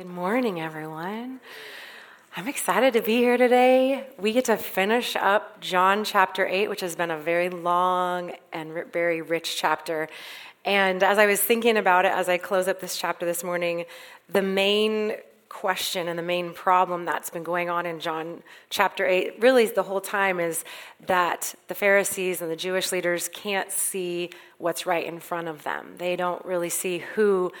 [0.00, 1.40] Good morning, everyone.
[2.34, 4.06] I'm excited to be here today.
[4.18, 8.72] We get to finish up John chapter 8, which has been a very long and
[8.90, 10.08] very rich chapter.
[10.64, 13.84] And as I was thinking about it as I close up this chapter this morning,
[14.26, 15.16] the main
[15.50, 19.82] question and the main problem that's been going on in John chapter 8, really the
[19.82, 20.64] whole time, is
[21.08, 25.96] that the Pharisees and the Jewish leaders can't see what's right in front of them.
[25.98, 27.52] They don't really see who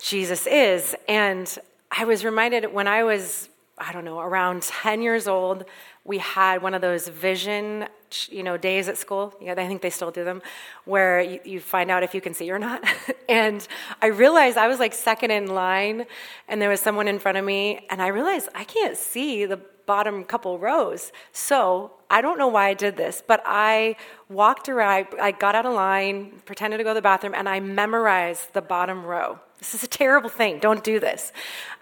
[0.00, 0.96] Jesus is.
[1.06, 1.56] And
[1.96, 5.64] I was reminded when I was, I don't know, around 10 years old,
[6.02, 7.86] we had one of those vision,
[8.28, 9.32] you know, days at school.
[9.40, 10.42] Yeah, I think they still do them,
[10.86, 12.84] where you, you find out if you can see or not.
[13.28, 13.66] and
[14.02, 16.06] I realized I was like second in line,
[16.48, 19.60] and there was someone in front of me, and I realized I can't see the
[19.86, 21.12] bottom couple rows.
[21.30, 23.94] So I don't know why I did this, but I
[24.28, 27.60] walked around, I got out of line, pretended to go to the bathroom, and I
[27.60, 29.38] memorized the bottom row.
[29.64, 30.58] This is a terrible thing.
[30.58, 31.32] Don't do this.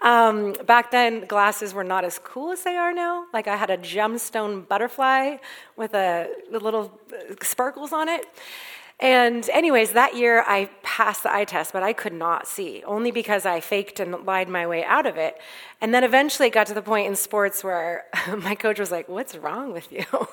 [0.01, 3.25] Um, back then, glasses were not as cool as they are now.
[3.33, 5.35] Like I had a gemstone butterfly
[5.75, 6.97] with a little
[7.41, 8.25] sparkles on it.
[9.01, 13.09] And, anyways, that year I passed the eye test, but I could not see, only
[13.09, 15.41] because I faked and lied my way out of it.
[15.81, 18.05] And then eventually it got to the point in sports where
[18.37, 20.05] my coach was like, What's wrong with you?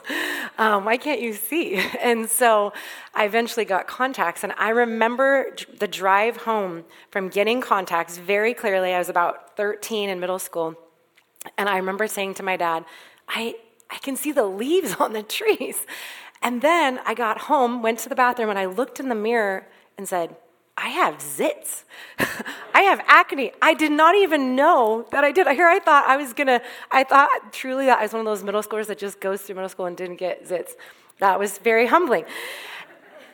[0.59, 1.83] Um, why can't you see?
[2.03, 2.75] And so
[3.15, 4.45] I eventually got contacts.
[4.45, 8.93] And I remember the drive home from getting contacts very clearly.
[8.93, 10.75] I was about 13 in middle school.
[11.57, 12.85] And I remember saying to my dad,
[13.27, 13.55] I,
[13.89, 15.87] I can see the leaves on the trees.
[16.43, 19.67] And then I got home, went to the bathroom, and I looked in the mirror
[19.97, 20.37] and said,
[20.77, 21.85] I have zits.
[22.75, 23.53] I have acne.
[23.61, 25.47] I did not even know that I did.
[25.49, 28.43] Here I thought I was gonna, I thought truly that I was one of those
[28.43, 30.73] middle schoolers that just goes through middle school and didn't get zits.
[31.19, 32.25] That was very humbling.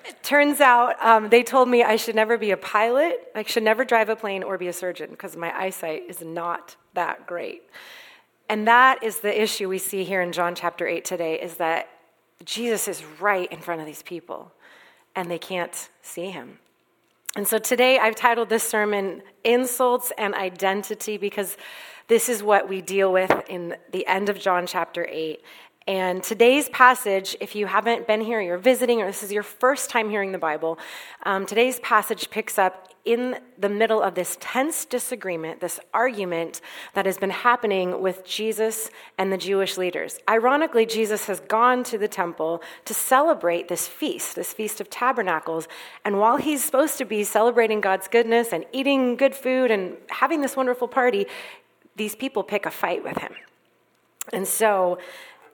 [0.05, 3.63] It turns out um, they told me I should never be a pilot, I should
[3.63, 7.63] never drive a plane or be a surgeon because my eyesight is not that great.
[8.49, 11.89] And that is the issue we see here in John chapter 8 today is that
[12.45, 14.53] Jesus is right in front of these people,
[15.15, 16.59] and they can't see him.
[17.37, 21.59] And so today I've titled this sermon Insults and Identity because
[22.09, 25.43] this is what we deal with in the end of John chapter 8.
[25.87, 29.89] And today's passage, if you haven't been here, you're visiting, or this is your first
[29.89, 30.81] time hearing the Bible,
[31.23, 36.61] um, today's passage picks up in the middle of this tense disagreement, this argument
[36.95, 40.19] that has been happening with Jesus and the Jewish leaders.
[40.29, 45.69] Ironically, Jesus has gone to the temple to celebrate this feast, this Feast of Tabernacles.
[46.05, 50.41] And while he's supposed to be celebrating God's goodness and eating good food and having
[50.41, 51.27] this wonderful party,
[51.95, 53.35] these people pick a fight with him.
[54.33, 54.99] And so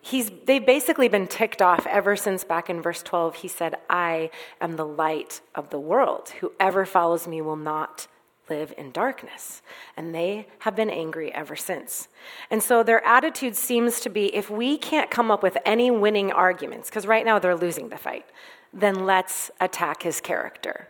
[0.03, 3.37] he's, they've basically been ticked off ever since back in verse 12.
[3.37, 4.31] He said, I
[4.61, 6.31] am the light of the world.
[6.41, 8.09] Whoever follows me will not
[8.51, 9.63] live in darkness.
[9.97, 12.09] And they have been angry ever since.
[12.51, 16.33] And so their attitude seems to be if we can't come up with any winning
[16.33, 18.27] arguments, because right now they're losing the fight,
[18.75, 20.89] then let's attack his character.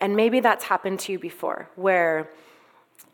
[0.00, 2.30] And maybe that's happened to you before, where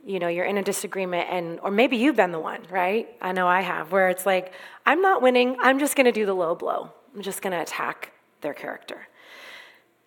[0.05, 3.09] you know you're in a disagreement and or maybe you've been the one right?
[3.21, 4.53] I know i have where it's like
[4.87, 6.91] i'm not winning i'm just going to do the low blow.
[7.15, 9.09] I'm just going to attack their character.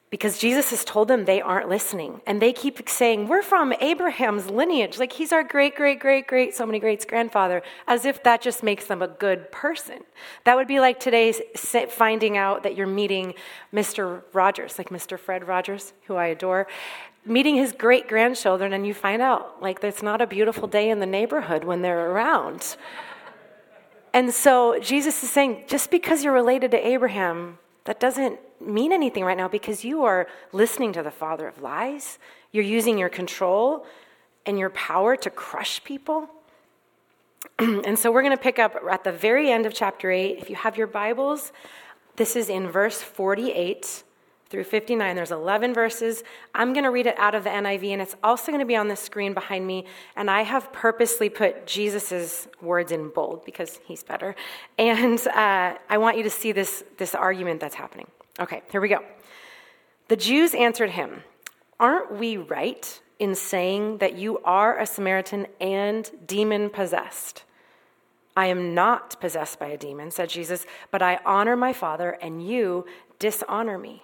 [0.09, 4.49] Because jesus has told them they aren't listening and they keep saying we're from abraham's
[4.49, 4.97] lineage.
[4.97, 8.63] Like he's our great great great great so many greats grandfather as if that just
[8.63, 9.99] makes them a good person.
[10.45, 11.33] That would be like today
[11.89, 13.33] finding out that you're meeting
[13.73, 16.67] mr rogers like mr fred rogers who i adore
[17.25, 20.99] meeting his great grandchildren and you find out like it's not a beautiful day in
[20.99, 22.75] the neighborhood when they're around.
[24.13, 29.23] And so Jesus is saying just because you're related to Abraham, that doesn't mean anything
[29.23, 32.19] right now because you are listening to the father of lies.
[32.51, 33.85] You're using your control
[34.45, 36.29] and your power to crush people.
[37.59, 40.37] and so we're going to pick up at the very end of chapter 8.
[40.39, 41.51] If you have your Bibles,
[42.15, 44.03] this is in verse 48
[44.53, 45.15] through 59.
[45.15, 46.23] There's 11 verses.
[46.53, 48.75] I'm going to read it out of the NIV, and it's also going to be
[48.75, 49.87] on the screen behind me.
[50.15, 54.35] And I have purposely put Jesus' words in bold because he's better.
[54.77, 58.05] And uh, I want you to see this, this argument that's happening.
[58.39, 58.99] Okay, here we go.
[60.09, 61.23] The Jews answered him,
[61.79, 67.43] Aren't we right in saying that you are a Samaritan and demon possessed?
[68.37, 72.47] I am not possessed by a demon, said Jesus, but I honor my Father, and
[72.47, 72.85] you
[73.17, 74.03] dishonor me.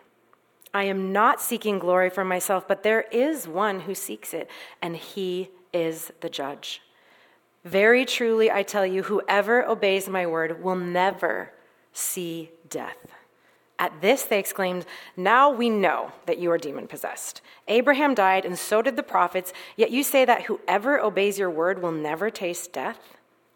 [0.74, 4.50] I am not seeking glory for myself, but there is one who seeks it,
[4.82, 6.82] and he is the judge.
[7.66, 11.52] Very truly, I tell you, whoever obeys my word will never
[11.92, 12.98] see death.
[13.80, 14.86] At this, they exclaimed,
[15.16, 17.42] Now we know that you are demon possessed.
[17.68, 21.82] Abraham died, and so did the prophets, yet you say that whoever obeys your word
[21.82, 23.00] will never taste death?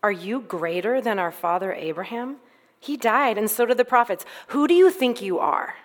[0.01, 2.37] Are you greater than our father Abraham?
[2.79, 4.25] He died, and so did the prophets.
[4.47, 5.75] Who do you think you are?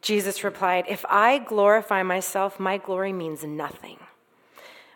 [0.00, 3.98] Jesus replied, If I glorify myself, my glory means nothing.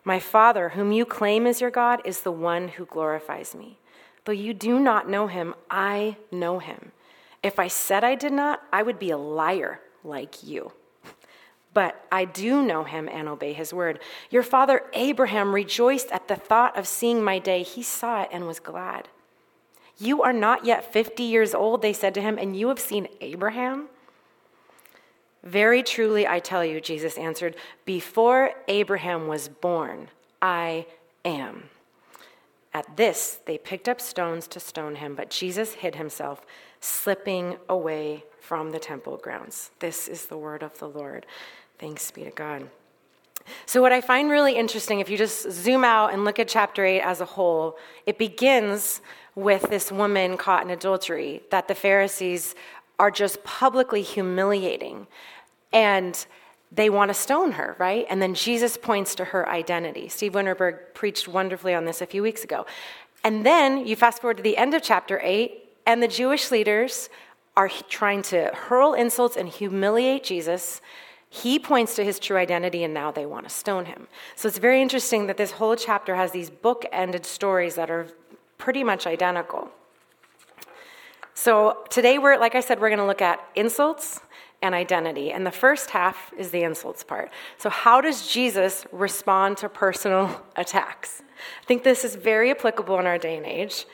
[0.04, 3.78] My Father, whom you claim as your God, is the one who glorifies me.
[4.24, 6.92] Though you do not know him, I know him.
[7.42, 10.72] If I said I did not, I would be a liar like you.
[11.74, 13.98] But I do know him and obey his word.
[14.30, 17.62] Your father Abraham rejoiced at the thought of seeing my day.
[17.62, 19.08] He saw it and was glad.
[19.98, 23.08] You are not yet 50 years old, they said to him, and you have seen
[23.20, 23.88] Abraham?
[25.44, 30.08] Very truly, I tell you, Jesus answered, before Abraham was born,
[30.40, 30.86] I
[31.24, 31.64] am.
[32.74, 36.46] At this, they picked up stones to stone him, but Jesus hid himself,
[36.80, 39.70] slipping away from the temple grounds.
[39.80, 41.26] This is the word of the Lord.
[41.78, 42.68] Thanks be to God.
[43.66, 46.84] So, what I find really interesting, if you just zoom out and look at chapter
[46.84, 49.00] 8 as a whole, it begins
[49.34, 52.54] with this woman caught in adultery that the Pharisees
[53.02, 55.08] are just publicly humiliating.
[55.72, 56.24] And
[56.70, 58.06] they want to stone her, right?
[58.08, 60.08] And then Jesus points to her identity.
[60.08, 62.64] Steve Winterberg preached wonderfully on this a few weeks ago.
[63.24, 67.10] And then you fast forward to the end of chapter 8, and the Jewish leaders
[67.56, 70.80] are trying to hurl insults and humiliate Jesus.
[71.28, 74.06] He points to his true identity, and now they want to stone him.
[74.36, 78.06] So it's very interesting that this whole chapter has these book ended stories that are
[78.58, 79.72] pretty much identical.
[81.34, 84.20] So today, we're, like I said, we're going to look at insults
[84.60, 85.32] and identity.
[85.32, 87.30] And the first half is the insults part.
[87.58, 91.22] So, how does Jesus respond to personal attacks?
[91.60, 93.86] I think this is very applicable in our day and age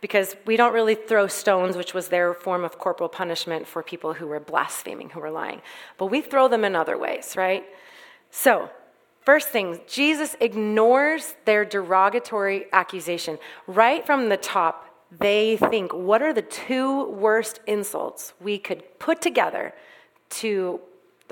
[0.00, 4.14] because we don't really throw stones, which was their form of corporal punishment for people
[4.14, 5.62] who were blaspheming, who were lying.
[5.98, 7.64] But we throw them in other ways, right?
[8.30, 8.70] So,
[9.20, 13.38] first thing, Jesus ignores their derogatory accusation.
[13.66, 19.20] Right from the top, they think, what are the two worst insults we could put
[19.20, 19.74] together
[20.30, 20.80] to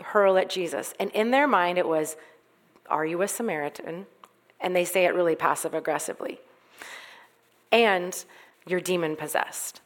[0.01, 0.95] hurl at Jesus.
[0.99, 2.17] And in their mind, it was,
[2.89, 4.07] Are you a Samaritan?
[4.61, 6.41] And they say it really passive aggressively.
[7.71, 8.25] And
[8.67, 9.81] you're demon possessed.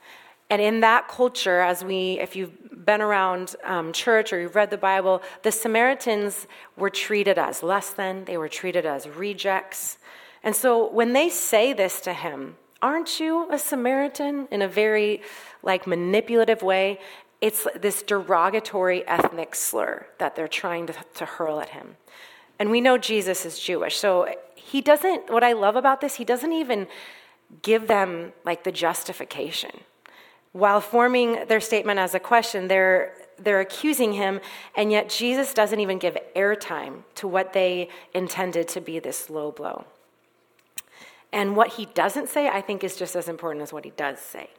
[0.51, 4.71] And in that culture, as we, if you've been around um, church or you've read
[4.71, 6.47] the Bible, the Samaritans
[6.77, 9.99] were treated as less than, they were treated as rejects.
[10.45, 14.49] And so when they say this to him, aren't you a Samaritan?
[14.51, 15.23] In a very
[15.63, 17.01] like manipulative way,
[17.41, 21.97] it's this derogatory ethnic slur that they're trying to, to hurl at him.
[22.59, 23.97] And we know Jesus is Jewish.
[23.99, 26.87] So he doesn't, what I love about this, he doesn't even
[27.63, 29.71] give them like the justification.
[30.53, 34.41] While forming their statement as a question, they're, they're accusing him,
[34.75, 39.53] and yet Jesus doesn't even give airtime to what they intended to be this low
[39.53, 39.85] blow.
[41.33, 44.19] And what he doesn't say, I think, is just as important as what he does
[44.19, 44.51] say.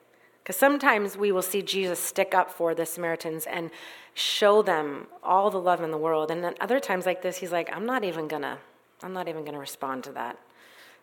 [0.43, 3.69] Because sometimes we will see Jesus stick up for the Samaritans and
[4.13, 6.31] show them all the love in the world.
[6.31, 8.59] And then other times like this, he's like, I'm not even gonna,
[9.03, 10.37] I'm not even gonna respond to that.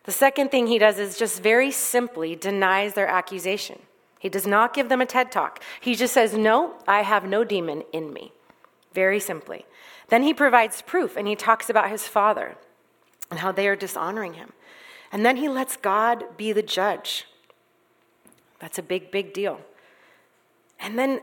[0.05, 3.79] The second thing he does is just very simply denies their accusation.
[4.19, 5.61] He does not give them a TED talk.
[5.79, 8.31] He just says, No, I have no demon in me.
[8.93, 9.65] Very simply.
[10.09, 12.55] Then he provides proof and he talks about his father
[13.29, 14.53] and how they are dishonoring him.
[15.15, 17.23] And then he lets God be the judge.
[18.59, 19.61] That's a big, big deal.
[20.77, 21.21] And then,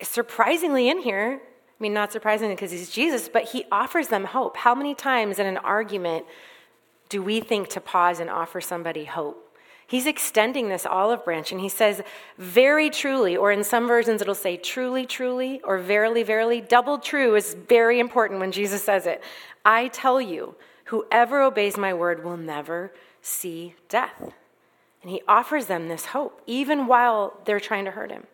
[0.00, 4.58] surprisingly, in here, I mean, not surprisingly because he's Jesus, but he offers them hope.
[4.58, 6.26] How many times in an argument
[7.08, 9.52] do we think to pause and offer somebody hope?
[9.88, 12.02] He's extending this olive branch and he says,
[12.36, 16.60] very truly, or in some versions it'll say truly, truly, or verily, verily.
[16.60, 19.24] Double true is very important when Jesus says it.
[19.64, 22.92] I tell you, whoever obeys my word will never
[23.28, 24.32] see death.
[25.02, 28.26] And he offers them this hope, even while they're trying to hurt him.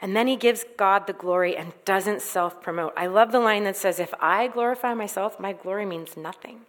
[0.00, 2.92] And then he gives God the glory and doesn't self promote.
[2.96, 6.62] I love the line that says, If I glorify myself, my glory means nothing.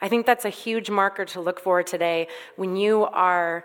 [0.00, 3.64] I think that's a huge marker to look for today when you are,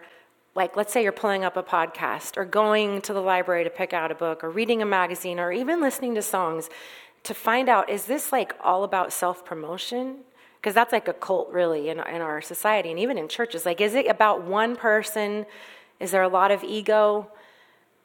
[0.54, 3.94] like, let's say you're pulling up a podcast or going to the library to pick
[3.94, 6.70] out a book or reading a magazine or even listening to songs
[7.24, 10.18] to find out is this like all about self promotion
[10.60, 13.66] because that's like a cult really in, in our society and even in churches.
[13.66, 15.46] Like is it about one person?
[16.00, 17.32] Is there a lot of ego?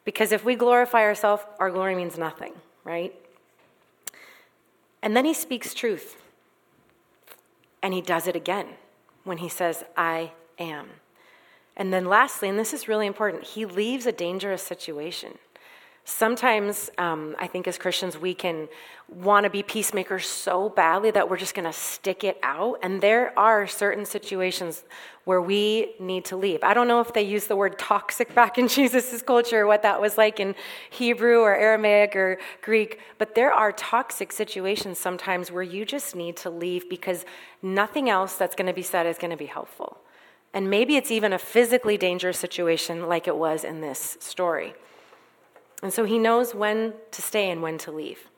[0.03, 2.53] Because if we glorify ourselves our glory means nothing
[2.85, 3.13] right?
[5.01, 6.21] And then he speaks truth.
[7.81, 8.67] And he does it again
[9.25, 10.87] when he says i am.
[11.75, 15.37] And then lastly and this is really important he leaves a dangerous situation
[16.07, 18.69] Sometimes um, I think as Christians, we can
[19.09, 22.77] want to be peacemakers so badly that we're just going to stick it out.
[22.83, 24.83] And there are certain situations
[25.23, 26.63] where we need to leave.
[26.63, 29.99] I don't know if they use the word toxic back in Jesus' culture, what that
[29.99, 30.53] was like in
[30.91, 36.37] Hebrew or Aramaic or Greek, but there are toxic situations sometimes where you just need
[36.37, 37.25] to leave because
[37.63, 39.97] nothing else that's going to be said is going to be helpful.
[40.53, 44.75] And maybe it's even a physically dangerous situation like it was in this story.
[45.83, 48.29] And so he knows when to stay and when to leave.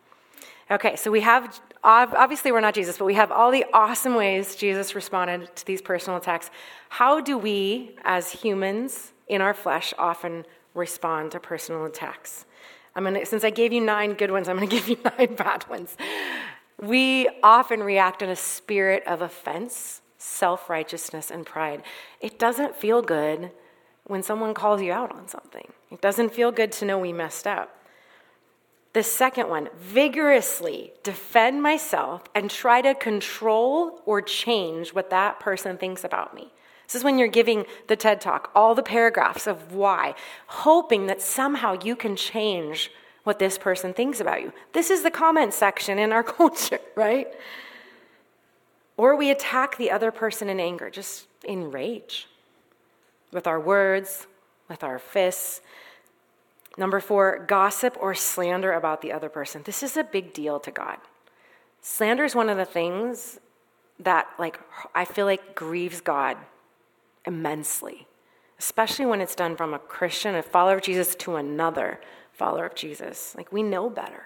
[0.69, 4.55] Okay, so we have, obviously, we're not Jesus, but we have all the awesome ways
[4.55, 6.51] Jesus responded to these personal attacks.
[6.89, 12.45] How do we, as humans in our flesh, often respond to personal attacks?
[12.95, 15.35] I'm gonna, since I gave you nine good ones, I'm going to give you nine
[15.35, 15.95] bad ones.
[16.81, 21.83] We often react in a spirit of offense, self righteousness, and pride.
[22.19, 23.51] It doesn't feel good
[24.07, 25.71] when someone calls you out on something.
[25.91, 27.73] It doesn't feel good to know we messed up.
[28.93, 35.77] The second one, vigorously defend myself and try to control or change what that person
[35.77, 36.51] thinks about me.
[36.87, 40.15] This is when you're giving the TED talk, all the paragraphs of why,
[40.47, 42.89] hoping that somehow you can change
[43.23, 44.53] what this person thinks about you.
[44.71, 47.27] This is the comment section in our culture, right?
[48.95, 52.27] Or we attack the other person in anger, just in rage
[53.31, 54.27] with our words,
[54.69, 55.61] with our fists.
[56.77, 59.63] Number four, gossip or slander about the other person.
[59.63, 60.97] This is a big deal to God.
[61.81, 63.39] Slander is one of the things
[63.99, 64.59] that, like,
[64.93, 66.37] I feel like grieves God
[67.25, 68.07] immensely,
[68.59, 71.99] especially when it's done from a Christian, a follower of Jesus, to another
[72.31, 73.33] follower of Jesus.
[73.35, 74.23] Like, we know better.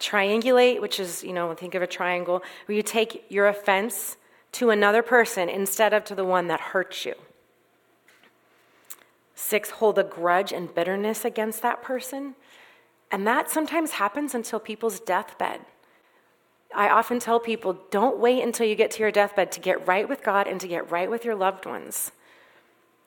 [0.00, 4.16] Triangulate, which is, you know, think of a triangle, where you take your offense
[4.52, 7.14] to another person instead of to the one that hurts you.
[9.34, 12.34] Six, hold a grudge and bitterness against that person.
[13.10, 15.60] And that sometimes happens until people's deathbed.
[16.74, 20.08] I often tell people don't wait until you get to your deathbed to get right
[20.08, 22.10] with God and to get right with your loved ones.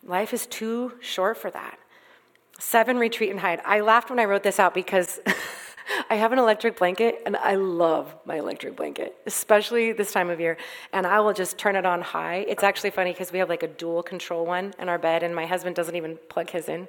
[0.03, 1.77] Life is too short for that.
[2.59, 3.61] Seven, retreat and hide.
[3.65, 5.19] I laughed when I wrote this out because
[6.09, 10.39] I have an electric blanket and I love my electric blanket, especially this time of
[10.39, 10.57] year.
[10.93, 12.45] And I will just turn it on high.
[12.47, 15.35] It's actually funny because we have like a dual control one in our bed, and
[15.35, 16.87] my husband doesn't even plug his in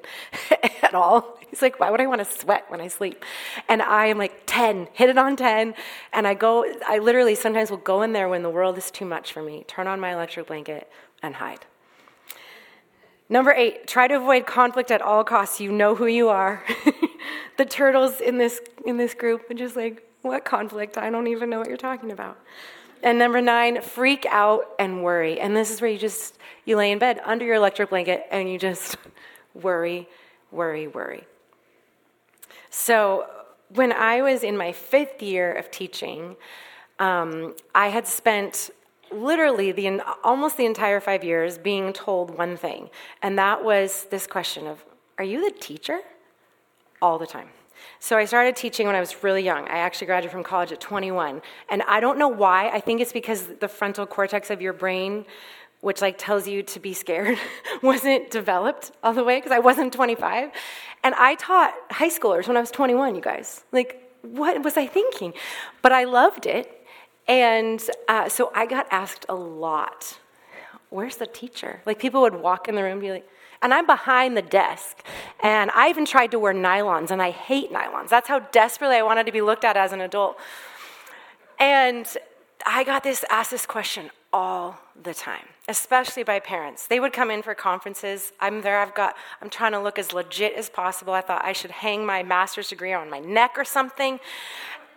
[0.82, 1.38] at all.
[1.48, 3.24] He's like, why would I want to sweat when I sleep?
[3.68, 5.74] And I am like, 10, hit it on 10.
[6.12, 9.04] And I go, I literally sometimes will go in there when the world is too
[9.04, 10.90] much for me, turn on my electric blanket,
[11.22, 11.64] and hide.
[13.28, 15.60] Number eight, try to avoid conflict at all costs.
[15.60, 16.64] You know who you are.
[17.58, 20.96] the turtles in this in this group are just like, what conflict?
[20.96, 22.38] I don't even know what you're talking about.
[23.02, 25.38] And number nine, freak out and worry.
[25.38, 28.50] And this is where you just you lay in bed under your electric blanket and
[28.50, 28.96] you just
[29.54, 30.08] worry,
[30.50, 31.24] worry, worry.
[32.70, 33.26] So
[33.74, 36.36] when I was in my fifth year of teaching,
[36.98, 38.70] um, I had spent
[39.12, 42.90] literally the almost the entire five years being told one thing,
[43.22, 44.84] and that was this question of,
[45.18, 46.00] "Are you the teacher?"
[47.00, 47.50] All the time.
[48.00, 49.68] So I started teaching when I was really young.
[49.68, 52.68] I actually graduated from college at 21, and I don't know why.
[52.68, 55.24] I think it's because the frontal cortex of your brain,
[55.80, 57.38] which like tells you to be scared,
[57.82, 60.50] wasn't developed all the way because I wasn't 25,
[61.04, 63.14] and I taught high schoolers when I was 21.
[63.14, 65.32] You guys, like, what was I thinking?
[65.82, 66.77] But I loved it
[67.28, 70.18] and uh, so I got asked a lot,
[70.90, 71.82] where's the teacher?
[71.86, 73.28] Like people would walk in the room and be like,
[73.60, 75.02] and I'm behind the desk.
[75.42, 78.08] And I even tried to wear nylons, and I hate nylons.
[78.08, 80.38] That's how desperately I wanted to be looked at as an adult.
[81.58, 82.06] And
[82.64, 86.86] I got this asked this question all the time, especially by parents.
[86.86, 88.32] They would come in for conferences.
[88.40, 91.12] I'm there, I've got, I'm trying to look as legit as possible.
[91.12, 94.20] I thought I should hang my master's degree on my neck or something.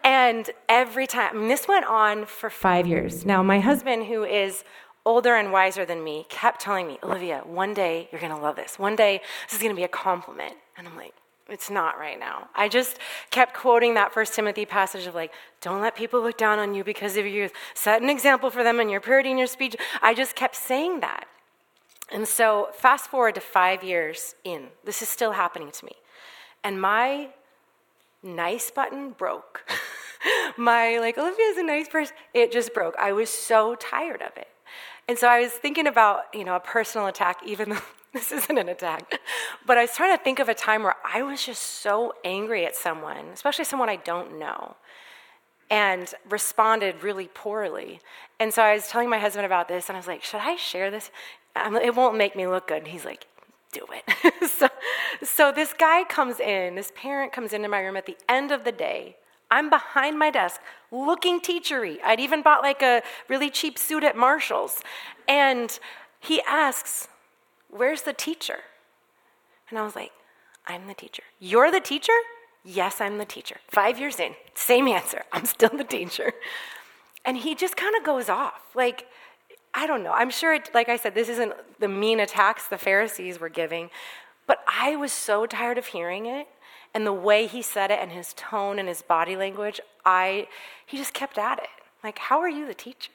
[0.04, 3.26] And every time, this went on for five years.
[3.26, 4.64] Now, my husband, who is
[5.06, 8.56] older and wiser than me, kept telling me, Olivia, one day you're going to love
[8.56, 8.80] this.
[8.80, 10.56] One day this is going to be a compliment.
[10.78, 11.14] And I'm like,
[11.50, 12.48] it's not right now.
[12.56, 12.98] I just
[13.30, 16.84] kept quoting that First Timothy passage of like, don't let people look down on you
[16.84, 17.54] because of your youth.
[17.74, 19.76] Set an example for them in your purity and your speech.
[20.02, 21.26] I just kept saying that.
[22.12, 25.94] And so, fast forward to five years in, this is still happening to me.
[26.64, 27.30] And my
[28.22, 29.66] nice button broke.
[30.58, 32.16] my like Olivia's a nice person.
[32.34, 32.96] It just broke.
[32.98, 34.48] I was so tired of it.
[35.08, 37.82] And so I was thinking about, you know, a personal attack, even though
[38.14, 39.20] this isn't an attack.
[39.66, 42.66] But I was trying to think of a time where I was just so angry
[42.66, 44.76] at someone, especially someone I don't know,
[45.70, 48.00] and responded really poorly.
[48.40, 50.56] And so I was telling my husband about this, and I was like, should I
[50.56, 51.12] share this?
[51.56, 52.80] it won't make me look good.
[52.80, 53.26] And he's like,
[53.72, 54.50] do it.
[54.50, 54.70] so,
[55.24, 58.64] so this guy comes in, this parent comes into my room at the end of
[58.64, 59.18] the day.
[59.52, 61.98] I'm behind my desk looking teachery.
[62.04, 64.82] I'd even bought like a really cheap suit at Marshall's.
[65.28, 65.78] And
[66.20, 67.08] he asks,
[67.70, 68.60] Where's the teacher?
[69.70, 70.12] And I was like,
[70.68, 71.24] I'm the teacher.
[71.40, 72.14] You're the teacher?
[72.64, 73.58] Yes, I'm the teacher.
[73.68, 75.24] Five years in, same answer.
[75.32, 76.34] I'm still the teacher.
[77.26, 78.62] And he just kind of goes off.
[78.76, 79.08] Like,
[79.74, 80.12] I don't know.
[80.12, 83.90] I'm sure, it, like I said, this isn't the mean attacks the Pharisees were giving,
[84.48, 86.48] but I was so tired of hearing it.
[86.94, 90.48] And the way he said it and his tone and his body language, I,
[90.86, 91.70] he just kept at it.
[92.04, 93.12] Like, how are you the teacher?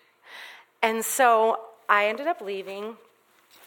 [0.82, 2.96] And so I ended up leaving.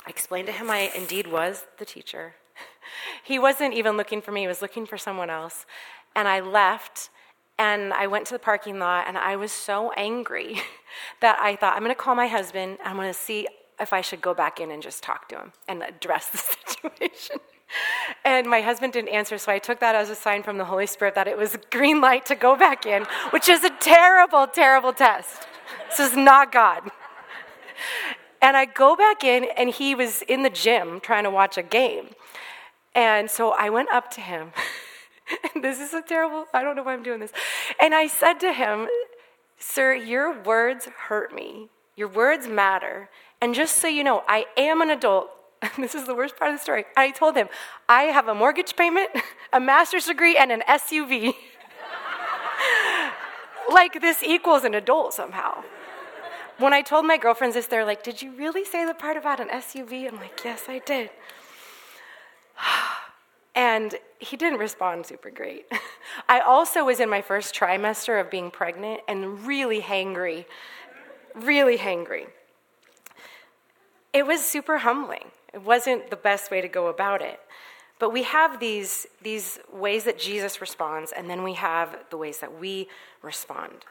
[0.06, 2.36] I explained to him I indeed was the teacher.
[3.24, 5.66] he wasn't even looking for me, he was looking for someone else.
[6.16, 7.10] And I left
[7.60, 10.62] and I went to the parking lot and I was so angry
[11.22, 12.78] that I thought, I'm to call my husband.
[12.84, 13.48] I'm to see
[13.80, 16.38] if I should go back in and just talk to him and address the
[16.98, 17.38] situation.
[18.26, 20.88] And my husband didn't answer, so I took that as a sign from the Holy
[20.88, 24.94] Spirit that it was green light to go back in, which is a terrible, terrible
[24.94, 25.48] test.
[25.90, 26.90] This is not God.
[28.42, 31.64] And I go back in, and he was in the gym trying to watch a
[31.64, 32.10] game.
[32.96, 34.52] And so I went up to him.
[35.62, 36.46] this is so terrible.
[36.54, 37.32] I don't know why I'm doing this.
[37.82, 38.88] And I said to him,
[39.58, 41.70] Sir, your words hurt me.
[41.96, 43.10] Your words matter.
[43.42, 45.30] And just so you know, I am an adult.
[45.78, 46.86] this is the worst part of the story.
[46.96, 47.50] I told him,
[47.88, 49.10] I have a mortgage payment,
[49.54, 51.34] a master's degree, and an SUV.
[53.72, 55.64] like this equals an adult somehow.
[56.58, 59.40] When I told my girlfriends this, they're like, Did you really say the part about
[59.40, 60.08] an SUV?
[60.08, 61.10] I'm like, Yes, I did.
[63.56, 65.66] And he didn't respond super great.
[66.30, 70.46] I also was in my first trimester of being pregnant and really hangry,
[71.36, 72.28] really hangry.
[74.14, 75.32] It was super humbling.
[75.54, 77.40] It wasn't the best way to go about it.
[78.00, 82.40] But we have these, these ways that Jesus responds, and then we have the ways
[82.40, 82.88] that we
[83.22, 83.86] respond.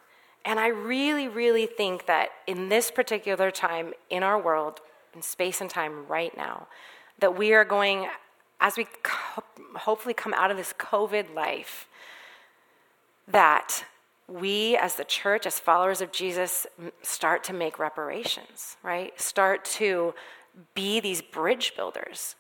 [0.45, 4.81] And I really, really think that in this particular time in our world,
[5.15, 6.69] in space and time right now,
[7.19, 8.09] that we are going
[8.61, 9.43] as we co-
[9.77, 11.87] hopefully come out of this COVID life,
[13.27, 13.85] that
[14.27, 16.67] we as the church, as followers of Jesus,
[17.03, 19.19] start to make reparations, right?
[19.21, 20.15] Start to
[20.75, 22.37] be these bridge builders.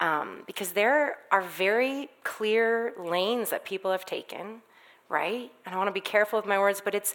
[0.00, 4.62] Um, because there are very clear lanes that people have taken,
[5.08, 5.52] right?
[5.64, 7.14] And I want to be careful with my words, but it's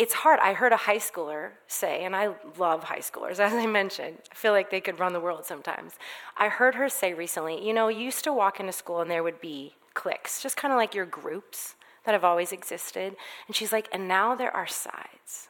[0.00, 0.40] it's hard.
[0.40, 4.16] I heard a high schooler say, and I love high schoolers, as I mentioned.
[4.32, 5.92] I feel like they could run the world sometimes.
[6.38, 9.22] I heard her say recently, you know, you used to walk into school and there
[9.22, 11.74] would be cliques, just kind of like your groups
[12.06, 13.14] that have always existed.
[13.46, 15.49] And she's like, and now there are sides.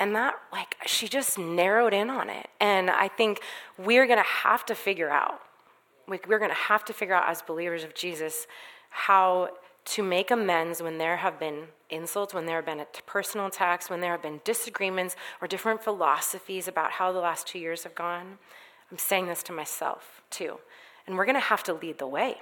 [0.00, 2.48] And that, like, she just narrowed in on it.
[2.60, 3.40] And I think
[3.76, 5.40] we're going to have to figure out,
[6.06, 8.46] like, we're going to have to figure out as believers of Jesus
[8.90, 9.50] how
[9.84, 14.00] to make amends when there have been insults, when there have been personal attacks, when
[14.00, 18.38] there have been disagreements or different philosophies about how the last two years have gone.
[18.90, 20.58] I'm saying this to myself too.
[21.06, 22.36] And we're going to have to lead the way.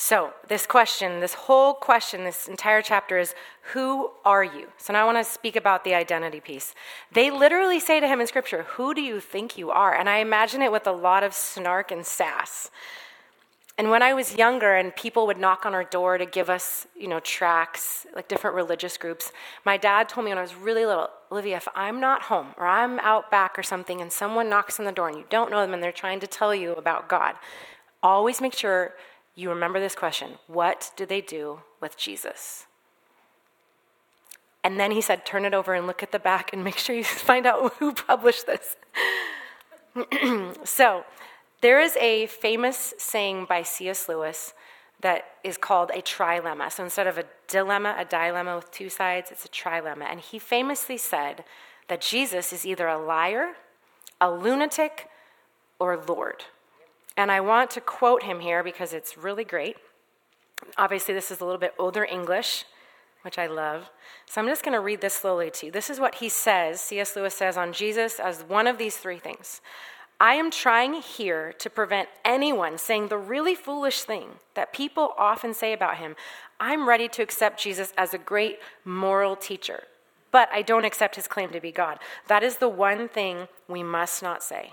[0.00, 3.34] So, this question, this whole question, this entire chapter is
[3.72, 4.68] Who are you?
[4.76, 6.72] So, now I want to speak about the identity piece.
[7.10, 9.92] They literally say to him in Scripture, Who do you think you are?
[9.92, 12.70] And I imagine it with a lot of snark and sass.
[13.76, 16.86] And when I was younger and people would knock on our door to give us,
[16.96, 19.32] you know, tracts, like different religious groups,
[19.64, 22.68] my dad told me when I was really little, Olivia, if I'm not home or
[22.68, 25.60] I'm out back or something and someone knocks on the door and you don't know
[25.60, 27.34] them and they're trying to tell you about God,
[28.00, 28.94] always make sure
[29.38, 32.66] you remember this question What did they do with Jesus?
[34.64, 36.96] And then he said, Turn it over and look at the back and make sure
[36.96, 38.76] you find out who published this.
[40.64, 41.04] so,
[41.60, 44.08] there is a famous saying by C.S.
[44.08, 44.54] Lewis
[45.00, 46.70] that is called a trilemma.
[46.70, 50.04] So instead of a dilemma, a dilemma with two sides, it's a trilemma.
[50.10, 51.44] And he famously said
[51.88, 53.54] that Jesus is either a liar,
[54.20, 55.08] a lunatic,
[55.78, 56.44] or Lord.
[57.18, 59.76] And I want to quote him here because it's really great.
[60.76, 62.64] Obviously, this is a little bit older English,
[63.22, 63.90] which I love.
[64.26, 65.72] So I'm just going to read this slowly to you.
[65.72, 67.16] This is what he says, C.S.
[67.16, 69.60] Lewis says on Jesus as one of these three things
[70.20, 75.54] I am trying here to prevent anyone saying the really foolish thing that people often
[75.54, 76.14] say about him.
[76.60, 79.84] I'm ready to accept Jesus as a great moral teacher,
[80.32, 81.98] but I don't accept his claim to be God.
[82.26, 84.72] That is the one thing we must not say.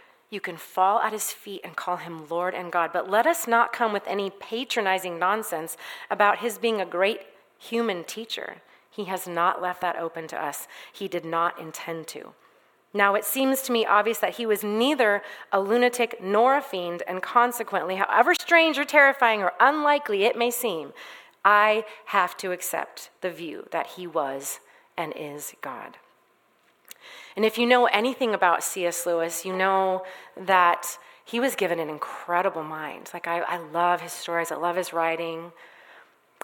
[0.31, 2.91] you can fall at his feet and call him Lord and God.
[2.91, 5.77] But let us not come with any patronizing nonsense
[6.09, 7.19] about his being a great
[7.59, 8.61] human teacher.
[8.89, 12.33] He has not left that open to us, he did not intend to.
[12.93, 17.03] Now, it seems to me obvious that he was neither a lunatic nor a fiend,
[17.07, 20.91] and consequently, however strange or terrifying or unlikely it may seem,
[21.45, 24.59] I have to accept the view that he was
[24.97, 25.97] and is God.
[27.35, 29.05] And if you know anything about C.S.
[29.05, 30.03] Lewis, you know
[30.35, 33.09] that he was given an incredible mind.
[33.13, 35.51] Like, I, I love his stories, I love his writing,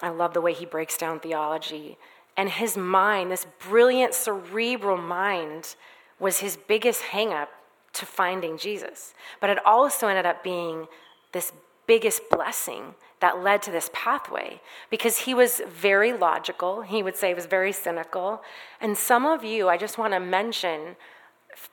[0.00, 1.98] I love the way he breaks down theology.
[2.36, 5.74] And his mind, this brilliant cerebral mind,
[6.20, 7.48] was his biggest hangup
[7.94, 9.12] to finding Jesus.
[9.40, 10.86] But it also ended up being
[11.32, 11.52] this
[11.86, 16.82] biggest blessing that led to this pathway because he was very logical.
[16.82, 18.42] He would say he was very cynical.
[18.80, 20.96] And some of you, I just want to mention,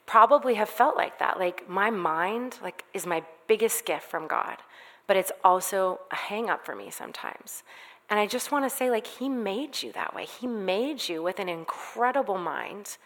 [0.05, 1.39] probably have felt like that.
[1.39, 4.57] Like my mind like is my biggest gift from God,
[5.07, 7.63] but it's also a hang up for me sometimes.
[8.09, 10.25] And I just want to say like he made you that way.
[10.25, 12.97] He made you with an incredible mind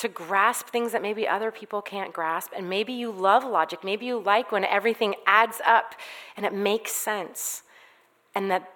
[0.00, 2.52] to grasp things that maybe other people can't grasp.
[2.56, 3.84] And maybe you love logic.
[3.84, 5.94] Maybe you like when everything adds up
[6.38, 7.62] and it makes sense.
[8.34, 8.72] And that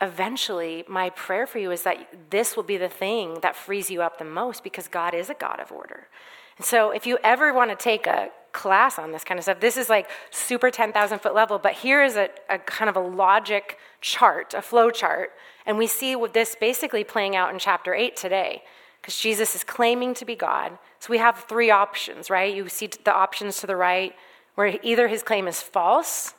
[0.00, 4.02] eventually, my prayer for you is that this will be the thing that frees you
[4.02, 6.08] up the most because God is a God of order.
[6.56, 9.60] And so, if you ever want to take a class on this kind of stuff,
[9.60, 13.00] this is like super 10,000 foot level, but here is a, a kind of a
[13.00, 15.30] logic chart, a flow chart.
[15.64, 18.64] And we see with this basically playing out in chapter 8 today
[19.00, 20.78] because Jesus is claiming to be God.
[20.98, 22.54] So we have three options, right?
[22.54, 24.14] You see the options to the right,
[24.54, 26.34] where either his claim is false,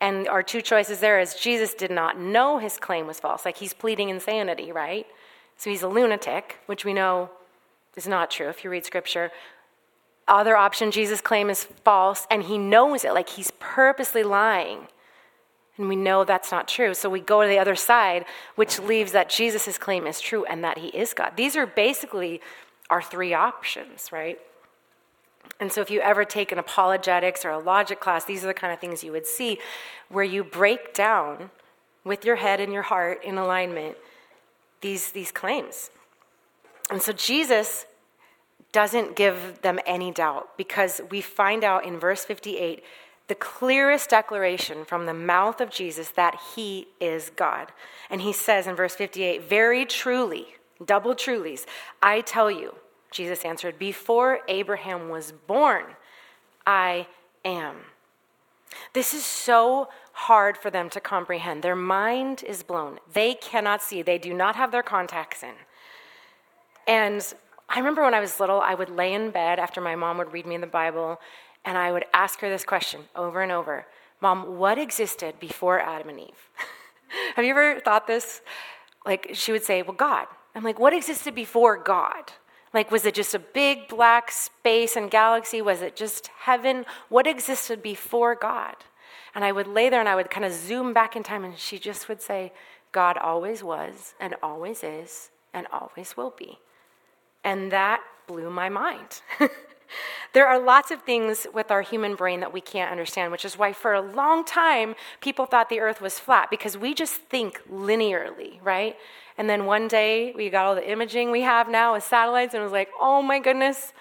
[0.00, 3.56] and our two choices there is Jesus did not know his claim was false, like
[3.56, 5.06] he's pleading insanity, right?
[5.56, 7.30] So he's a lunatic, which we know
[7.96, 9.30] is not true if you read scripture.
[10.28, 14.86] Other option, Jesus' claim is false, and he knows it, like he's purposely lying.
[15.78, 16.92] And we know that's not true.
[16.92, 18.24] So we go to the other side,
[18.56, 21.32] which leaves that Jesus' claim is true and that he is God.
[21.36, 22.40] These are basically
[22.90, 24.38] our three options, right?
[25.60, 28.54] And so if you ever take an apologetics or a logic class, these are the
[28.54, 29.58] kind of things you would see
[30.08, 31.50] where you break down
[32.04, 33.96] with your head and your heart in alignment
[34.80, 35.90] these, these claims.
[36.90, 37.86] And so Jesus
[38.72, 42.82] doesn't give them any doubt because we find out in verse 58
[43.28, 47.72] the clearest declaration from the mouth of Jesus that he is God.
[48.10, 51.66] And he says in verse 58 Very truly, double trulies,
[52.02, 52.74] I tell you,
[53.10, 55.84] Jesus answered, Before Abraham was born,
[56.66, 57.06] I
[57.44, 57.76] am.
[58.92, 61.62] This is so hard for them to comprehend.
[61.62, 62.98] Their mind is blown.
[63.12, 65.54] They cannot see, they do not have their contacts in.
[66.86, 67.34] And
[67.68, 70.32] I remember when I was little, I would lay in bed after my mom would
[70.32, 71.20] read me in the Bible,
[71.64, 73.86] and I would ask her this question over and over
[74.20, 76.48] Mom, what existed before Adam and Eve?
[77.36, 78.40] Have you ever thought this?
[79.06, 80.26] Like, she would say, Well, God.
[80.54, 82.32] I'm like, What existed before God?
[82.74, 85.62] Like, was it just a big black space and galaxy?
[85.62, 86.84] Was it just heaven?
[87.08, 88.76] What existed before God?
[89.34, 91.56] And I would lay there and I would kind of zoom back in time, and
[91.56, 92.52] she just would say,
[92.92, 96.58] God always was, and always is, and always will be.
[97.44, 99.22] And that blew my mind.
[100.34, 103.58] There are lots of things with our human brain that we can't understand, which is
[103.58, 107.62] why for a long time people thought the earth was flat because we just think
[107.70, 108.96] linearly, right?
[109.38, 112.60] And then one day we got all the imaging we have now with satellites and
[112.60, 113.92] it was like, oh my goodness,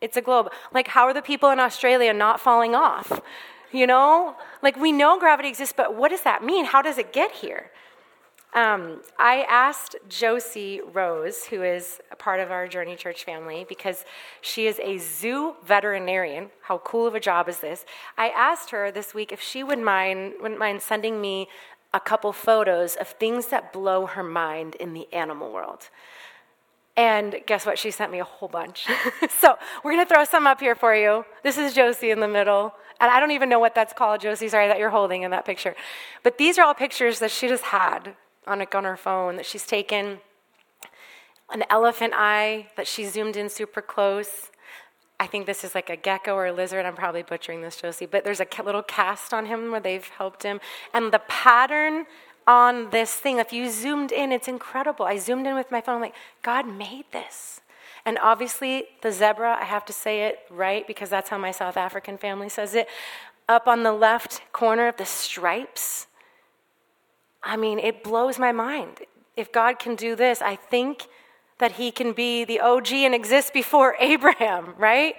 [0.00, 0.52] it's a globe.
[0.72, 3.20] Like, how are the people in Australia not falling off?
[3.72, 4.36] You know?
[4.62, 6.66] Like, we know gravity exists, but what does that mean?
[6.66, 7.70] How does it get here?
[8.54, 14.04] Um, I asked Josie Rose, who is a part of our Journey Church family, because
[14.42, 16.50] she is a zoo veterinarian.
[16.60, 17.86] How cool of a job is this?
[18.18, 21.48] I asked her this week if she would mind, wouldn't mind sending me
[21.94, 25.88] a couple photos of things that blow her mind in the animal world.
[26.94, 27.78] And guess what?
[27.78, 28.86] She sent me a whole bunch.
[29.40, 31.24] so we're going to throw some up here for you.
[31.42, 32.74] This is Josie in the middle.
[33.00, 35.46] And I don't even know what that's called, Josie, sorry, that you're holding in that
[35.46, 35.74] picture.
[36.22, 38.14] But these are all pictures that she just had
[38.46, 40.18] on, a, on her phone that she's taken,
[41.50, 44.50] an elephant eye that she zoomed in super close.
[45.20, 46.84] I think this is like a gecko or a lizard.
[46.84, 50.42] I'm probably butchering this, Josie, but there's a little cast on him where they've helped
[50.42, 50.60] him.
[50.92, 52.06] And the pattern
[52.46, 55.04] on this thing, if you zoomed in, it's incredible.
[55.04, 57.60] I zoomed in with my phone, I'm like, God made this.
[58.04, 61.76] And obviously, the zebra, I have to say it right because that's how my South
[61.76, 62.88] African family says it.
[63.48, 66.06] up on the left corner of the stripes.
[67.42, 69.00] I mean, it blows my mind.
[69.36, 71.06] If God can do this, I think
[71.58, 75.16] that he can be the OG and exist before Abraham, right?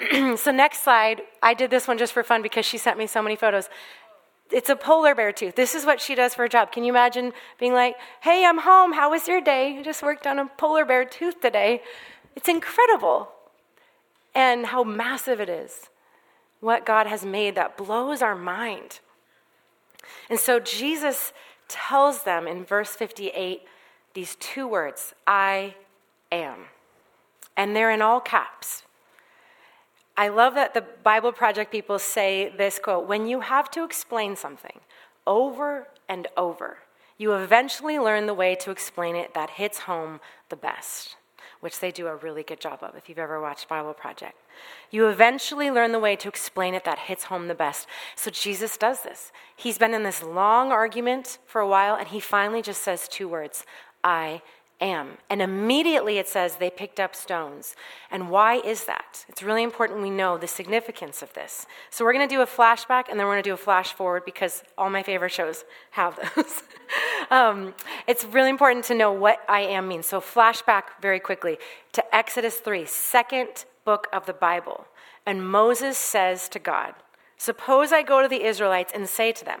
[0.36, 1.22] so, next slide.
[1.42, 3.68] I did this one just for fun because she sent me so many photos.
[4.50, 5.56] It's a polar bear tooth.
[5.56, 6.72] This is what she does for a job.
[6.72, 8.92] Can you imagine being like, hey, I'm home.
[8.92, 9.76] How was your day?
[9.78, 11.82] I just worked on a polar bear tooth today.
[12.34, 13.28] It's incredible.
[14.34, 15.90] And how massive it is.
[16.60, 19.00] What God has made that blows our mind.
[20.30, 21.32] And so Jesus
[21.68, 23.62] tells them in verse 58
[24.14, 25.74] these two words I
[26.32, 26.66] am.
[27.56, 28.82] And they're in all caps.
[30.16, 34.34] I love that the Bible Project people say this quote when you have to explain
[34.34, 34.80] something
[35.26, 36.78] over and over,
[37.18, 41.17] you eventually learn the way to explain it that hits home the best
[41.60, 44.36] which they do a really good job of if you've ever watched Bible Project.
[44.90, 47.86] You eventually learn the way to explain it that hits home the best.
[48.16, 49.32] So Jesus does this.
[49.56, 53.28] He's been in this long argument for a while, and he finally just says two
[53.28, 53.64] words
[54.04, 54.42] I
[54.80, 55.18] am.
[55.28, 57.74] And immediately it says they picked up stones.
[58.10, 59.24] And why is that?
[59.28, 61.66] It's really important we know the significance of this.
[61.90, 63.92] So we're going to do a flashback and then we're going to do a flash
[63.92, 66.62] forward because all my favorite shows have those.
[67.30, 67.74] um,
[68.06, 70.06] it's really important to know what I am means.
[70.06, 71.58] So flashback very quickly
[71.92, 74.86] to Exodus 3, second book of the Bible.
[75.26, 76.94] And Moses says to God,
[77.40, 79.60] Suppose I go to the Israelites and say to them,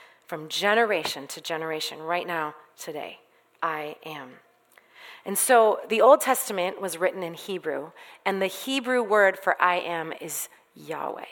[0.31, 3.19] from generation to generation, right now, today.
[3.61, 4.29] I am.
[5.25, 7.91] And so the Old Testament was written in Hebrew,
[8.25, 11.25] and the Hebrew word for I am is Yahweh.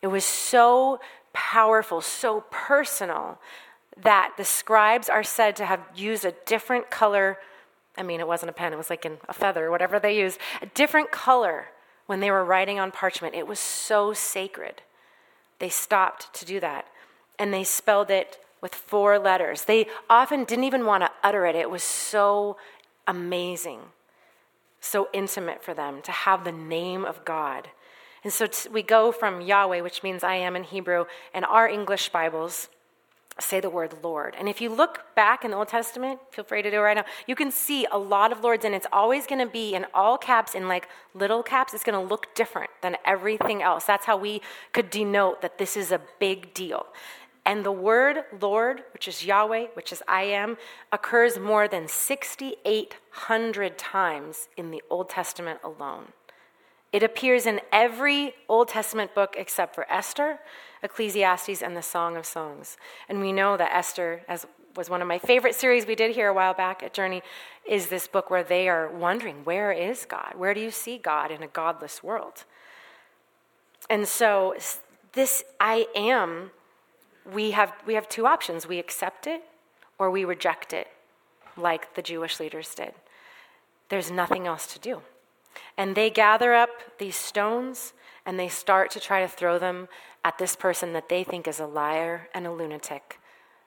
[0.00, 1.00] It was so
[1.34, 3.38] powerful, so personal,
[4.02, 7.36] that the scribes are said to have used a different color.
[7.98, 10.40] I mean, it wasn't a pen, it was like in a feather, whatever they used,
[10.62, 11.66] a different color
[12.06, 13.34] when they were writing on parchment.
[13.34, 14.80] It was so sacred.
[15.58, 16.86] They stopped to do that
[17.38, 19.64] and they spelled it with four letters.
[19.64, 22.56] They often didn't even want to utter it, it was so
[23.06, 23.80] amazing,
[24.80, 27.68] so intimate for them to have the name of God.
[28.24, 31.68] And so t- we go from Yahweh, which means I am in Hebrew, and our
[31.68, 32.68] English Bibles
[33.40, 34.36] say the word Lord.
[34.38, 36.96] And if you look back in the Old Testament, feel free to do it right
[36.96, 39.86] now, you can see a lot of Lords, and it's always going to be in
[39.94, 41.74] all caps, in like little caps.
[41.74, 43.84] It's going to look different than everything else.
[43.84, 44.42] That's how we
[44.72, 46.86] could denote that this is a big deal.
[47.44, 50.56] And the word Lord, which is Yahweh, which is I am,
[50.92, 56.12] occurs more than 6,800 times in the Old Testament alone.
[56.92, 60.38] It appears in every Old Testament book except for Esther,
[60.82, 62.76] Ecclesiastes, and the Song of Songs.
[63.08, 66.28] And we know that Esther, as was one of my favorite series we did here
[66.28, 67.22] a while back at Journey,
[67.66, 70.34] is this book where they are wondering, where is God?
[70.36, 72.44] Where do you see God in a godless world?
[73.90, 74.54] And so,
[75.12, 76.50] this I am
[77.30, 79.42] we have, we have two options we accept it
[79.98, 80.88] or we reject it,
[81.56, 82.94] like the Jewish leaders did.
[83.88, 85.02] There's nothing else to do.
[85.76, 87.92] And they gather up these stones
[88.24, 89.88] and they start to try to throw them
[90.24, 93.18] at this person that they think is a liar and a lunatic,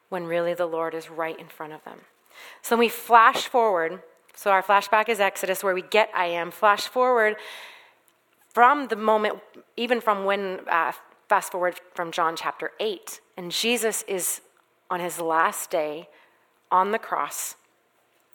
[0.10, 2.00] when really the Lord is right in front of them.
[2.62, 4.02] So we flash forward.
[4.34, 6.52] So our flashback is Exodus, where we get I am.
[6.52, 7.36] Flash forward
[8.54, 9.40] from the moment,
[9.76, 10.94] even from when uh,
[11.28, 14.42] fast forward from John chapter 8, and Jesus is
[14.90, 16.10] on his last day
[16.72, 17.56] on the cross,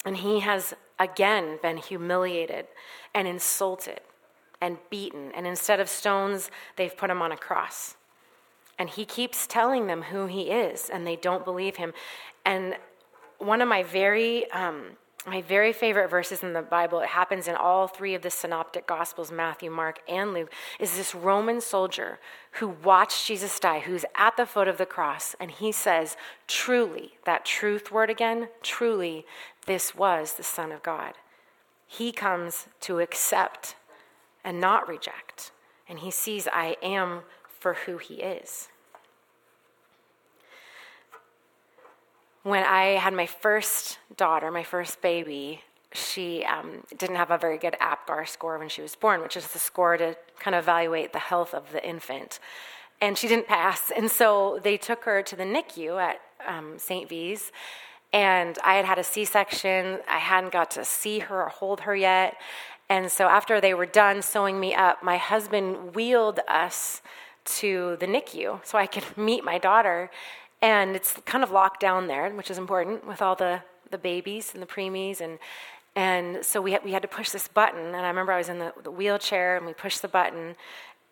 [0.05, 2.67] and he has again been humiliated
[3.15, 4.01] and insulted
[4.61, 5.33] and beaten.
[5.35, 7.97] And instead of stones, they've put him on a cross.
[8.79, 11.93] And he keeps telling them who he is, and they don't believe him.
[12.45, 12.77] And
[13.39, 17.55] one of my very um, my very favorite verses in the Bible, it happens in
[17.55, 22.19] all three of the synoptic gospels Matthew, Mark, and Luke is this Roman soldier
[22.53, 27.15] who watched Jesus die, who's at the foot of the cross, and he says, Truly,
[27.25, 29.27] that truth word again, truly,
[29.67, 31.15] this was the Son of God.
[31.87, 33.75] He comes to accept
[34.45, 35.51] and not reject,
[35.89, 38.69] and he sees, I am for who he is.
[42.43, 47.59] When I had my first daughter, my first baby, she um, didn't have a very
[47.59, 51.13] good APGAR score when she was born, which is the score to kind of evaluate
[51.13, 52.39] the health of the infant.
[53.01, 53.91] and she didn't pass.
[53.91, 57.09] And so they took her to the NICU at um, St.
[57.09, 57.51] V's.
[58.13, 60.01] And I had had a C section.
[60.09, 62.37] I hadn't got to see her or hold her yet.
[62.89, 67.03] And so after they were done sewing me up, my husband wheeled us
[67.45, 70.11] to the NICU so I could meet my daughter.
[70.63, 74.53] And it's kind of locked down there, which is important with all the, the babies
[74.53, 75.21] and the preemies.
[75.21, 75.39] And,
[75.97, 77.87] and so we had, we had to push this button.
[77.87, 80.57] And I remember I was in the, the wheelchair and we pushed the button.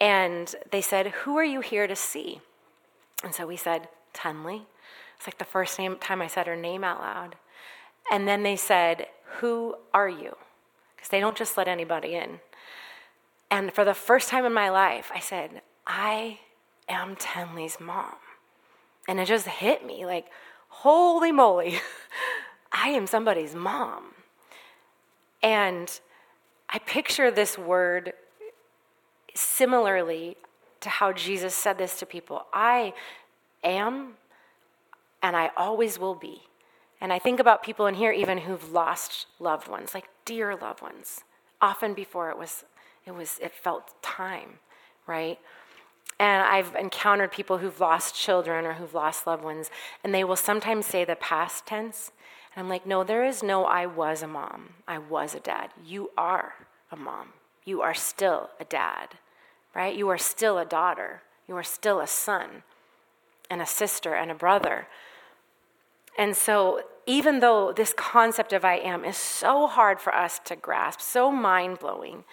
[0.01, 2.41] And they said, Who are you here to see?
[3.25, 4.63] And so we said, Tenley.
[5.17, 7.37] It's like the first name, time I said her name out loud.
[8.11, 9.07] And then they said,
[9.39, 10.37] Who are you?
[10.95, 12.41] Because they don't just let anybody in.
[13.51, 16.41] And for the first time in my life, I said, I
[16.89, 18.15] am Tenley's mom.
[19.09, 20.27] And it just hit me like,
[20.69, 21.81] holy moly,
[22.73, 24.05] I am somebody's mom.
[25.43, 25.99] And
[26.69, 28.13] I picture this word
[29.35, 30.37] similarly
[30.81, 32.93] to how Jesus said this to people I
[33.65, 34.15] am
[35.23, 36.43] and I always will be.
[37.01, 40.83] And I think about people in here even who've lost loved ones, like dear loved
[40.83, 41.23] ones,
[41.61, 42.65] often before it was
[43.07, 44.59] it was it felt time,
[45.07, 45.39] right?
[46.19, 49.71] And I've encountered people who've lost children or who've lost loved ones,
[50.03, 52.11] and they will sometimes say the past tense.
[52.55, 54.71] And I'm like, no, there is no I was a mom.
[54.89, 55.71] I was a dad.
[55.85, 56.55] You are
[56.91, 57.29] a mom.
[57.65, 59.11] You are still a dad,
[59.75, 59.95] right?
[59.95, 61.23] You are still a daughter.
[61.47, 62.63] You are still a son
[63.51, 64.89] and a sister and a brother.
[66.19, 70.57] And so, even though this concept of I am is so hard for us to
[70.57, 72.25] grasp, so mind blowing,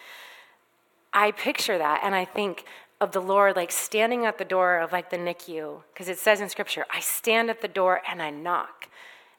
[1.14, 2.66] I picture that and I think
[3.02, 6.42] of the Lord like standing at the door of like the NICU, because it says
[6.42, 8.90] in Scripture, I stand at the door and I knock.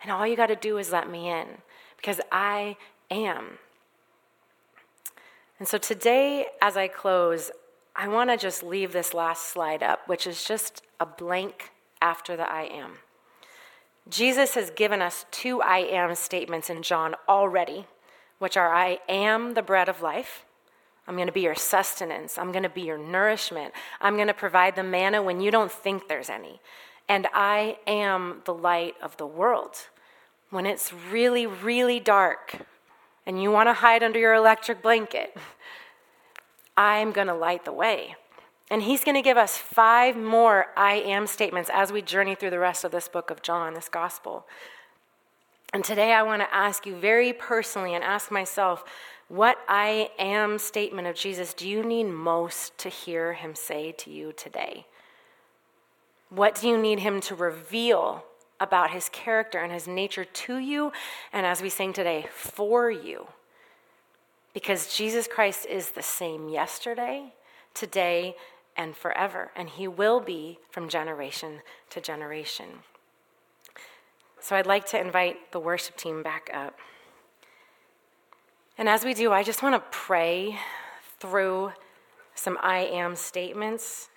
[0.02, 1.46] And all you got to do is let me in,
[1.96, 2.76] because I
[3.10, 3.58] am.
[5.58, 7.50] And so today, as I close,
[7.94, 11.70] I want to just leave this last slide up, which is just a blank
[12.02, 12.98] after the I am.
[14.08, 17.86] Jesus has given us two I am statements in John already,
[18.38, 20.44] which are I am the bread of life.
[21.06, 22.36] I'm going to be your sustenance.
[22.36, 23.72] I'm going to be your nourishment.
[24.00, 26.60] I'm going to provide the manna when you don't think there's any.
[27.08, 29.76] And I am the light of the world.
[30.50, 32.66] When it's really, really dark
[33.24, 35.36] and you want to hide under your electric blanket,
[36.76, 38.16] I'm going to light the way.
[38.68, 42.50] And he's going to give us five more I am statements as we journey through
[42.50, 44.44] the rest of this book of John, this gospel.
[45.72, 48.84] And today I want to ask you very personally and ask myself
[49.28, 54.10] what I am statement of Jesus do you need most to hear him say to
[54.10, 54.86] you today?
[56.30, 58.24] What do you need him to reveal
[58.60, 60.92] about his character and his nature to you?
[61.32, 63.26] And as we sing today, for you.
[64.54, 67.34] Because Jesus Christ is the same yesterday,
[67.74, 68.36] today,
[68.76, 71.60] and forever, and he will be from generation
[71.90, 72.66] to generation.
[74.40, 76.78] So I'd like to invite the worship team back up.
[78.78, 80.58] And as we do, I just want to pray
[81.18, 81.72] through
[82.34, 84.10] some I am statements.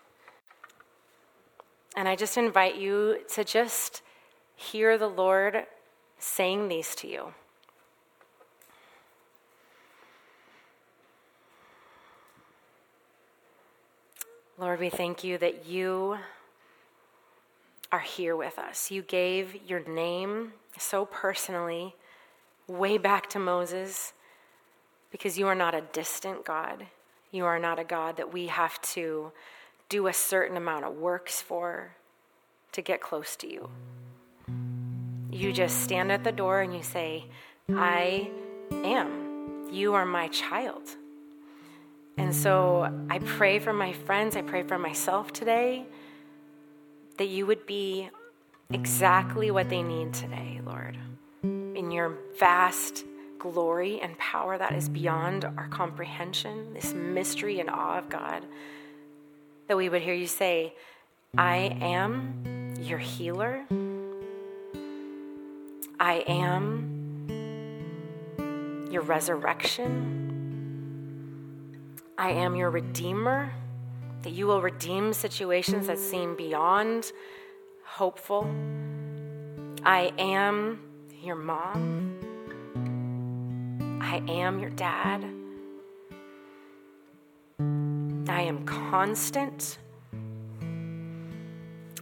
[1.95, 4.01] And I just invite you to just
[4.57, 5.65] hear the Lord
[6.17, 7.33] saying these to you.
[14.57, 16.17] Lord, we thank you that you
[17.93, 18.91] are here with us.
[18.91, 21.95] You gave your name so personally
[22.67, 24.11] way back to Moses
[25.11, 26.85] because you are not a distant God.
[27.31, 29.31] You are not a God that we have to
[29.87, 31.95] do a certain amount of works for
[32.71, 33.69] to get close to you.
[35.31, 37.25] You just stand at the door and you say,
[37.69, 38.29] I
[38.71, 39.67] am.
[39.71, 40.83] You are my child.
[42.17, 45.85] And so I pray for my friends, I pray for myself today
[47.17, 48.09] that you would be
[48.71, 50.97] exactly what they need today, Lord.
[51.43, 53.05] In your vast
[53.39, 58.45] glory and power that is beyond our comprehension, this mystery and awe of God,
[59.67, 60.73] that we would hear you say,
[61.37, 63.65] I am your healer.
[65.99, 67.27] I am
[68.91, 70.17] your resurrection.
[72.17, 73.51] I am your redeemer,
[74.23, 77.11] that you will redeem situations that seem beyond
[77.85, 78.49] hopeful.
[79.83, 80.81] I am
[81.21, 81.98] your mom.
[84.09, 85.23] I am your dad.
[88.27, 89.77] I am constant.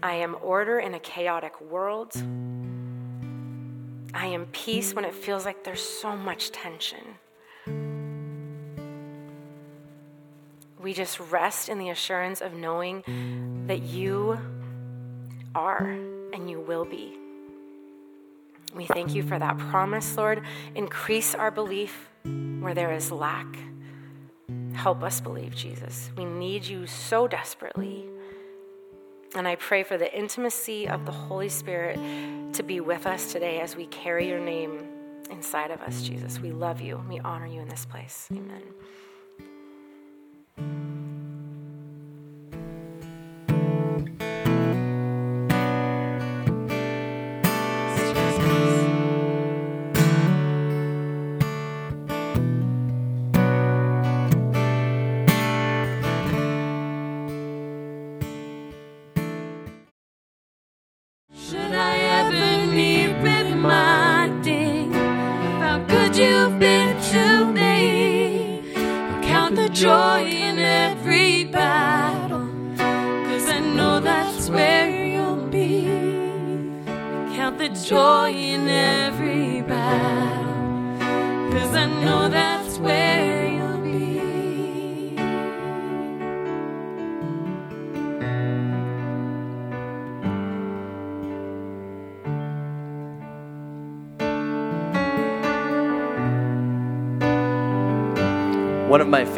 [0.02, 2.14] I am order in a chaotic world.
[4.14, 7.18] I am peace when it feels like there's so much tension.
[10.88, 13.04] we just rest in the assurance of knowing
[13.68, 14.40] that you
[15.54, 15.90] are
[16.32, 17.27] and you will be.
[18.78, 20.44] We thank you for that promise, Lord.
[20.76, 22.10] Increase our belief
[22.60, 23.48] where there is lack.
[24.74, 26.12] Help us believe, Jesus.
[26.16, 28.06] We need you so desperately.
[29.36, 32.00] And I pray for the intimacy of the Holy Spirit
[32.54, 34.88] to be with us today as we carry your name
[35.32, 36.40] inside of us, Jesus.
[36.40, 37.04] We love you.
[37.10, 38.30] We honor you in this place.
[38.32, 38.62] Amen.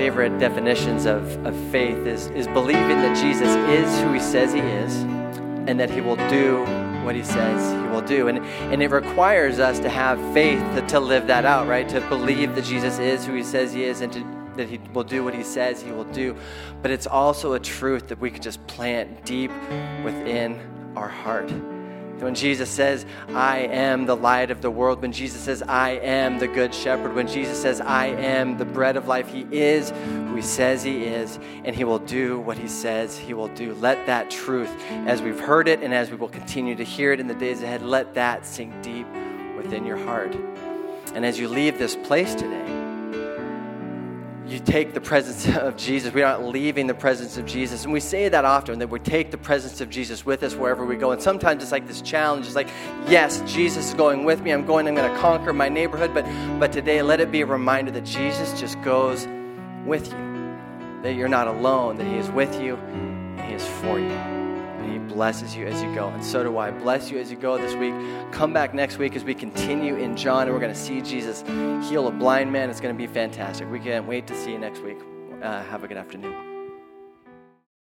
[0.10, 4.60] Favorite definitions of, of faith is, is believing that Jesus is who he says he
[4.60, 4.96] is
[5.70, 6.66] and that he will do
[7.06, 8.28] what he says he will do.
[8.28, 8.40] And,
[8.74, 11.88] and it requires us to have faith to, to live that out, right?
[11.90, 15.04] To believe that Jesus is who he says he is and to, that he will
[15.04, 16.36] do what he says he will do.
[16.82, 19.52] But it's also a truth that we can just plant deep
[20.04, 20.60] within
[20.96, 21.52] our heart.
[22.20, 26.38] When Jesus says, I am the light of the world, when Jesus says, I am
[26.38, 30.36] the good shepherd, when Jesus says, I am the bread of life, he is who
[30.36, 33.74] he says he is, and he will do what he says he will do.
[33.76, 34.70] Let that truth,
[35.08, 37.64] as we've heard it and as we will continue to hear it in the days
[37.64, 39.08] ahead, let that sink deep
[39.56, 40.36] within your heart.
[41.16, 42.79] And as you leave this place today,
[44.50, 46.14] you take the presence of Jesus.
[46.14, 47.84] We aren't leaving the presence of Jesus.
[47.84, 50.86] And we say that often, that we take the presence of Jesus with us wherever
[50.86, 51.12] we go.
[51.12, 52.46] And sometimes it's like this challenge.
[52.46, 52.70] It's like,
[53.08, 54.52] yes, Jesus is going with me.
[54.52, 56.14] I'm going, I'm going to conquer my neighborhood.
[56.14, 56.26] But,
[56.60, 59.28] but today, let it be a reminder that Jesus just goes
[59.86, 60.58] with you,
[61.04, 64.39] that you're not alone, that He is with you, and He is for you
[65.10, 66.08] blesses you as you go.
[66.08, 66.72] And so do I.
[66.72, 67.94] Bless you as you go this week.
[68.32, 71.42] Come back next week as we continue in John and we're going to see Jesus
[71.90, 72.70] heal a blind man.
[72.70, 73.70] It's going to be fantastic.
[73.70, 74.98] We can't wait to see you next week.
[75.42, 76.49] Uh, have a good afternoon.